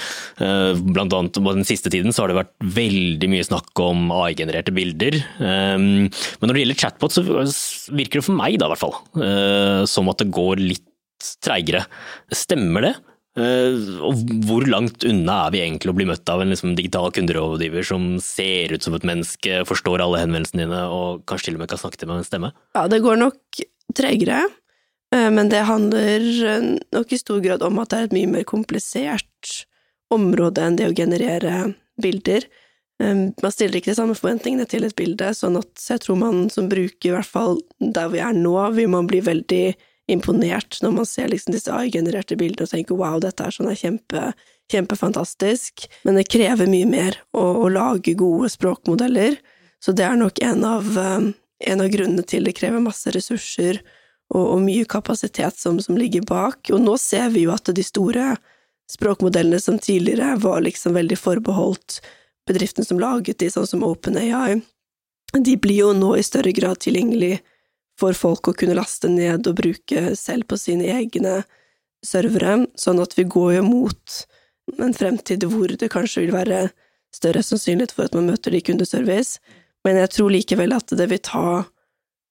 [0.43, 4.11] Eh, blant annet på den siste tiden så har det vært veldig mye snakk om
[4.17, 5.15] AI-genererte bilder.
[5.15, 7.23] Eh, men når det gjelder chatbot, så
[7.95, 10.89] virker det for meg da i hvert fall som at det går litt
[11.45, 11.85] treigere.
[12.35, 12.95] Stemmer det?
[13.39, 17.13] Eh, og hvor langt unna er vi egentlig å bli møtt av en liksom digital
[17.15, 21.63] kunderådgiver som ser ut som et menneske, forstår alle henvendelsene dine og kanskje til og
[21.63, 22.53] med kan snakke til med en stemme?
[22.75, 23.61] Ja, det går nok
[23.99, 24.47] tregere,
[25.15, 28.33] eh, men det handler eh, nok i stor grad om at det er et mye
[28.39, 29.53] mer komplisert
[30.15, 32.49] område enn det å generere bilder.
[32.99, 36.67] Man stiller ikke de samme forventningene til et bilde, sånn at jeg tror man som
[36.71, 39.77] bruker, i hvert fall der vi er nå, vil man bli veldig
[40.09, 44.33] imponert når man ser liksom disse AI-genererte bildene og tenker wow, dette er sånn kjempe,
[44.73, 49.39] kjempefantastisk, men det krever mye mer å, å, lage gode språkmodeller,
[49.85, 51.33] så det er nok en av, um,
[51.65, 53.83] en av grunnene til det krever masse ressurser
[54.33, 57.85] og, og mye kapasitet som, som, ligger bak, og nå ser vi jo at de
[57.85, 58.35] store
[58.89, 62.01] språkmodellene som tidligere var liksom veldig forbeholdt
[62.49, 64.61] bedriftene som laget de, sånn som OpenAI,
[65.37, 67.43] de blir jo nå i større grad tilgjengelig
[67.99, 71.41] for folk å kunne laste ned og bruke selv på sine egne
[72.07, 74.19] servere, sånn at vi går jo mot
[74.79, 76.69] en fremtid hvor det kanskje vil være
[77.15, 79.41] større sannsynlighet for at man møter det i kundeservice,
[79.87, 81.49] men jeg tror likevel at det vil ta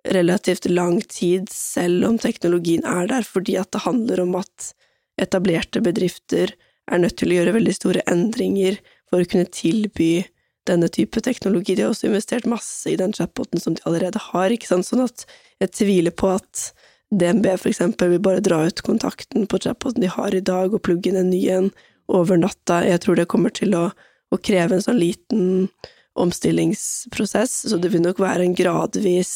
[0.07, 4.71] relativt lang tid selv om teknologien er der, fordi at det handler om at
[5.19, 6.53] etablerte bedrifter
[6.87, 8.77] er nødt til å gjøre veldig store endringer
[9.09, 10.27] for å kunne tilby
[10.67, 11.75] denne type teknologi.
[11.75, 15.05] De har også investert masse i den chatboten som de allerede har, ikke sant, sånn
[15.05, 15.25] at
[15.63, 16.69] jeg tviler på at
[17.15, 20.83] DNB for eksempel vil bare dra ut kontakten på chatboten de har i dag, og
[20.83, 21.69] plugge inn en ny en
[22.11, 22.81] over natta.
[22.87, 23.89] Jeg tror det kommer til å,
[24.31, 25.69] å kreve en sånn liten
[26.17, 29.33] omstillingsprosess, så det vil nok være en gradvis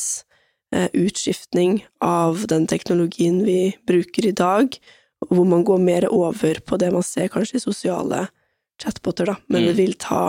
[0.74, 4.76] eh, utskiftning av den teknologien vi bruker i dag,
[5.30, 8.26] hvor man går mer over på det man ser kanskje i sosiale
[8.82, 9.68] chatboter, da, men mm.
[9.70, 10.24] det vil ta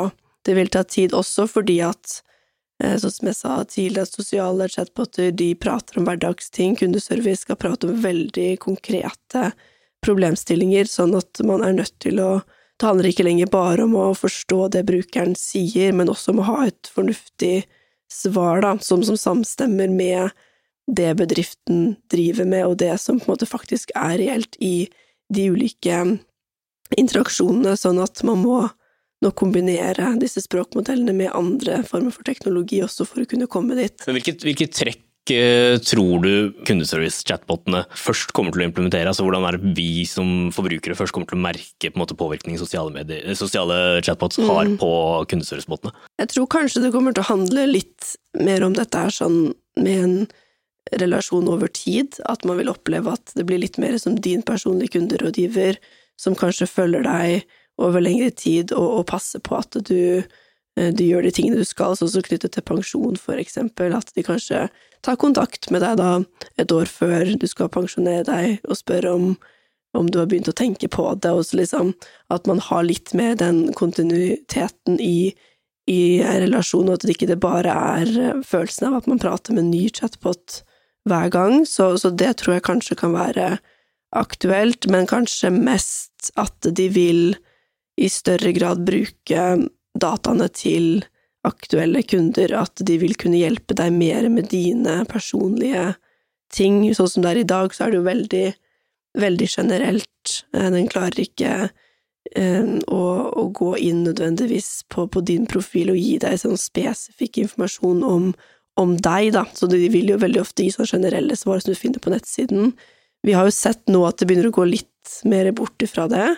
[0.46, 2.20] det vil ta tid også fordi at,
[2.82, 7.88] eh, sånn som jeg sa tidligere, sosiale chatboter de prater om hverdagsting, kundeservice skal prate
[7.88, 9.52] om veldig konkrete
[10.02, 12.42] problemstillinger, sånn at man er nødt til å
[12.80, 16.46] Det handler ikke lenger bare om å forstå det brukeren sier, men også om å
[16.48, 17.66] ha et fornuftig
[18.10, 20.32] svar, da, som, som samstemmer med
[20.90, 24.88] det bedriften driver med, og det som på en måte faktisk er reelt i
[25.30, 26.00] de ulike
[26.98, 28.58] interaksjonene, sånn at man må
[29.22, 34.04] nå kombinere disse språkmodellene med andre former for teknologi også for å kunne komme dit.
[34.08, 36.34] Hvilket, hvilket trekk eh, tror du
[36.66, 39.06] kundeservice-chatbotene først kommer til å implementere?
[39.10, 42.18] Altså Hvordan er det vi som forbrukere først kommer til å merke på en måte,
[42.18, 44.78] påvirkning sosiale, medier, sosiale chatbots har mm.
[44.82, 44.92] på
[45.32, 45.94] kundeservice-botene?
[46.22, 49.42] Jeg tror kanskje det kommer til å handle litt mer om dette her sånn
[49.78, 50.16] med en
[50.98, 54.96] relasjon over tid, at man vil oppleve at det blir litt mer som din personlige
[54.98, 55.78] kunderådgiver,
[56.20, 57.46] som kanskje følger deg
[57.82, 60.22] over lengre tid, og, og passe på at du,
[60.78, 64.12] eh, du, gjør de tingene du skal, sånn som knyttet til pensjon, for eksempel, at
[64.16, 64.66] de kanskje
[65.02, 66.12] tar kontakt med deg da
[66.62, 69.30] et år før du skal pensjonere deg, og spør om,
[69.98, 71.94] om du har begynt å tenke på det, og liksom
[72.32, 75.32] at man har litt mer den kontinuiteten i,
[75.90, 79.74] i relasjonen, og at det ikke bare er følelsen av at man prater med en
[79.74, 80.62] ny chatbot
[81.08, 83.56] hver gang, så, så det tror jeg kanskje kan være
[84.12, 87.22] aktuelt, men kanskje mest at de vil
[88.00, 89.46] i større grad bruke
[89.98, 91.02] dataene til
[91.46, 95.92] aktuelle kunder, at de vil kunne hjelpe deg mer med dine personlige
[96.54, 96.84] ting.
[96.94, 98.46] Sånn som det er i dag, så er det jo veldig,
[99.18, 100.36] veldig generelt.
[100.54, 103.02] Eh, den klarer ikke eh, å,
[103.42, 108.32] å, gå inn nødvendigvis på, på, din profil og gi deg sånn spesifikk informasjon om,
[108.80, 109.46] om deg, da.
[109.58, 112.72] Så de vil jo veldig ofte gi sånn generelle svar som du finner på nettsiden.
[113.26, 114.88] Vi har jo sett nå at det begynner å gå litt
[115.26, 116.28] mer bort ifra det,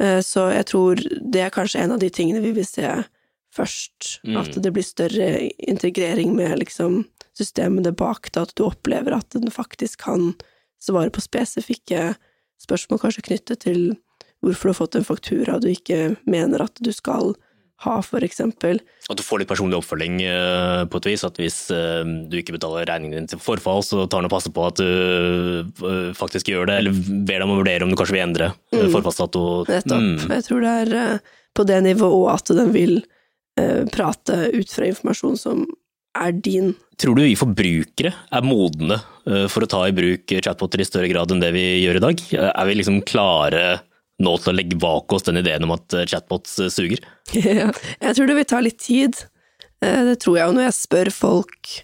[0.00, 2.88] så jeg tror det er kanskje en av de tingene vi vil se
[3.54, 4.20] først.
[4.24, 4.36] Mm.
[4.40, 7.02] At det blir større integrering med liksom
[7.36, 10.32] systemene bak det, at du opplever at den faktisk kan
[10.80, 12.14] svare på spesifikke
[12.60, 13.92] spørsmål, kanskje knyttet til
[14.44, 17.34] hvorfor du har fått en faktura du ikke mener at du skal
[17.80, 18.80] ha, for eksempel.
[19.08, 21.24] At du får litt personlig oppfølging eh, på et vis.
[21.24, 24.52] At hvis eh, du ikke betaler regningen din til forfall, så tar han og passer
[24.54, 24.90] på at du
[25.88, 28.90] eh, faktisk gjør det, eller ber dem å vurdere om du kanskje vil endre mm.
[28.92, 29.46] forfallsdato.
[29.70, 30.06] Nettopp.
[30.06, 30.36] Mm.
[30.36, 33.00] Jeg tror det er på det nivået at den vil
[33.92, 35.64] prate ut fra informasjon som
[36.16, 36.70] er din.
[37.00, 38.96] Tror du vi forbrukere er modne
[39.52, 42.22] for å ta i bruk chatboter i større grad enn det vi gjør i dag?
[42.38, 43.64] Er vi liksom klare
[44.20, 47.02] nå til å legge bak oss den ideen om at eh, chatbots eh, suger?
[47.36, 49.18] Ja, jeg tror det vil ta litt tid.
[49.84, 51.74] Eh, det tror jeg jo når jeg spør folk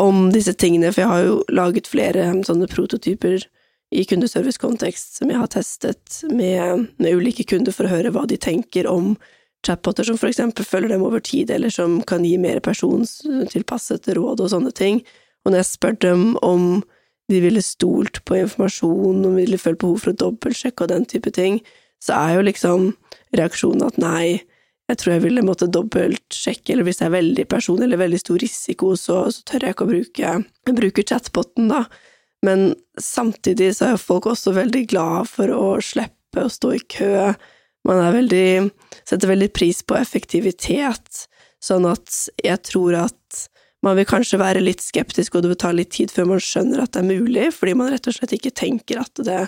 [0.00, 3.42] om disse tingene, for jeg har jo laget flere sånne prototyper
[3.90, 8.38] i kundeservicekontekst som jeg har testet med, med, ulike kunder for å høre hva de
[8.40, 9.16] tenker om
[9.66, 14.40] chatboter som for eksempel følger dem over tid, eller som kan gi mer persontilpassede råd
[14.40, 15.02] og sånne ting.
[15.44, 16.80] Og når jeg spør dem om
[17.30, 21.32] de ville stolt på informasjon, og ville følt behov for å dobbeltsjekke og den type
[21.36, 21.60] ting,
[22.02, 22.86] så er jo liksom
[23.36, 24.40] reaksjonen at nei,
[24.90, 28.40] jeg tror jeg ville måtte dobbeltsjekke, eller hvis det er veldig personlig eller veldig stor
[28.42, 30.32] risiko, så, så tør jeg ikke å bruke,
[30.80, 31.84] bruke chatboten, da.
[32.46, 37.12] Men samtidig så er folk også veldig glad for å slippe å stå i kø.
[37.86, 38.70] Man veldig,
[39.04, 41.26] setter veldig pris på effektivitet,
[41.62, 43.44] sånn at jeg tror at
[43.84, 46.82] man vil kanskje være litt skeptisk, og det vil ta litt tid før man skjønner
[46.82, 49.40] at det er mulig, fordi man rett og slett ikke tenker at det,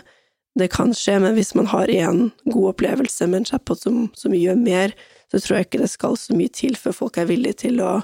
[0.58, 1.18] det kan skje.
[1.24, 4.96] Men hvis man har en god opplevelse med en chatbot som, som gjør mer,
[5.32, 8.00] så tror jeg ikke det skal så mye til før folk er villige til å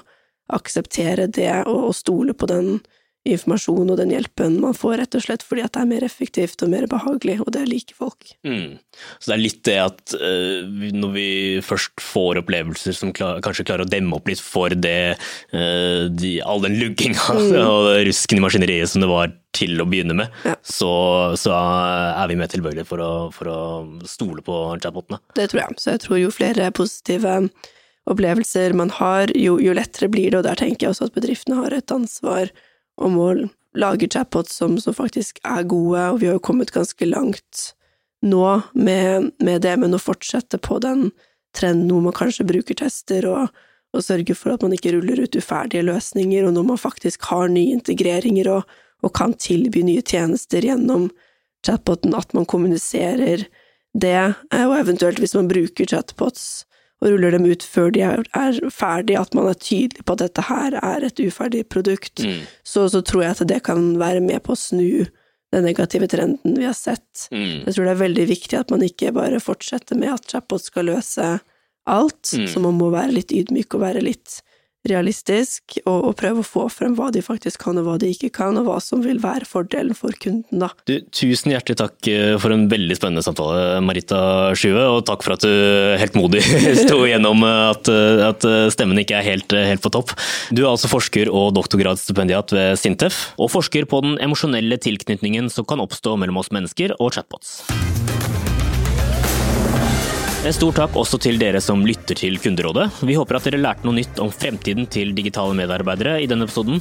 [0.53, 2.79] akseptere det og, og stole på den
[3.27, 6.63] informasjon og den hjelpen man får, rett og slett fordi at det er mer effektivt
[6.63, 8.31] og mer behagelig, og det liker folk.
[8.47, 8.77] Mm.
[9.19, 11.29] Så det er litt det at uh, når vi
[11.65, 15.17] først får opplevelser som klar, kanskje klarer å demme opp litt for det,
[15.51, 17.51] uh, de, all den lugginga mm.
[17.65, 20.53] og rusken i maskineriet som det var til å begynne med, ja.
[20.63, 20.91] så,
[21.39, 23.01] så, er vi mer tilbøyelige for,
[23.35, 25.19] for, å stole på chatbotene.
[25.35, 25.79] Det tror jeg.
[25.81, 27.35] Så jeg tror jo flere positive
[28.09, 31.59] opplevelser man har, jo, jo lettere blir det, og der tenker jeg også at bedriftene
[31.63, 32.53] har et ansvar
[32.99, 33.29] om å
[33.77, 37.71] lage chatbots som, som, faktisk er gode, og vi har jo kommet ganske langt
[38.25, 41.09] nå med, med, det, men å fortsette på den
[41.55, 43.53] trenden hvor man kanskje bruker tester og,
[43.95, 47.49] og sørger for at man ikke ruller ut uferdige løsninger, og når man faktisk har
[47.51, 51.07] nye integreringer og, og kan tilby nye tjenester gjennom
[51.65, 53.47] chatboten, at man kommuniserer
[53.97, 56.65] det, og eventuelt hvis man bruker chatbots
[56.99, 60.23] og ruller dem ut før de er, er ferdige, at man er tydelig på at
[60.25, 62.41] dette her er et uferdig produkt, mm.
[62.67, 65.05] så, så, tror jeg at det kan være med på å snu
[65.49, 67.29] den negative trenden vi har sett.
[67.31, 67.63] Mm.
[67.65, 70.91] Jeg tror det er veldig viktig at man ikke bare fortsetter med at chatbot skal
[70.91, 71.31] løse
[71.89, 72.45] alt, mm.
[72.51, 74.41] så man må være litt ydmyk og være litt
[74.87, 78.31] realistisk, og, og, prøve å få frem hva de faktisk kan og hva de ikke
[78.39, 80.61] kan, og hva som vil være fordelen for kunden.
[80.63, 80.71] Da.
[80.87, 84.21] Du, tusen hjertelig takk eh, for en veldig spennende samtale, Marita
[84.57, 85.51] Skyve, og takk for at du
[85.99, 86.43] helt modig
[86.83, 90.15] sto igjennom eh, at, eh, at, stemmen ikke er helt, helt på topp.
[90.55, 95.67] Du er altså forsker og doktorgradsstipendiat ved Sintef, og forsker på den emosjonelle tilknytningen som
[95.67, 97.59] kan oppstå mellom oss mennesker og chatbots.
[100.39, 102.85] En stor takk også til dere som lytter til Kunderådet.
[103.03, 106.79] Vi håper at dere lærte noe nytt om fremtiden til digitale medarbeidere i denne episoden.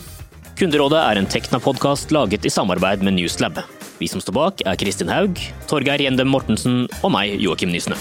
[0.58, 3.58] Kunderådet er en Tekna-podkast laget i samarbeid med Newslab.
[3.98, 7.98] Vi som står bak er Kristin Haug, Torgeir Gjendem Mortensen og meg, Joakim Nysnø.